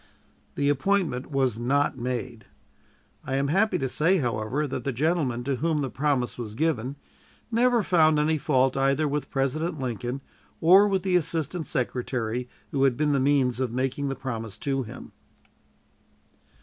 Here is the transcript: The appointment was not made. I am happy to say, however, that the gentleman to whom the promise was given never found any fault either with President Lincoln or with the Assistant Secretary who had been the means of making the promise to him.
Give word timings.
The 0.55 0.67
appointment 0.67 1.29
was 1.29 1.59
not 1.59 1.95
made. 1.95 2.45
I 3.23 3.35
am 3.35 3.49
happy 3.49 3.77
to 3.77 3.87
say, 3.87 4.17
however, 4.17 4.65
that 4.65 4.83
the 4.83 4.91
gentleman 4.91 5.43
to 5.43 5.57
whom 5.57 5.81
the 5.81 5.91
promise 5.91 6.39
was 6.39 6.55
given 6.55 6.95
never 7.51 7.83
found 7.83 8.17
any 8.17 8.39
fault 8.39 8.75
either 8.75 9.07
with 9.07 9.29
President 9.29 9.79
Lincoln 9.79 10.21
or 10.59 10.87
with 10.87 11.03
the 11.03 11.15
Assistant 11.15 11.67
Secretary 11.67 12.49
who 12.71 12.83
had 12.85 12.97
been 12.97 13.11
the 13.11 13.19
means 13.19 13.59
of 13.59 13.71
making 13.71 14.09
the 14.09 14.15
promise 14.15 14.57
to 14.57 14.81
him. 14.81 15.11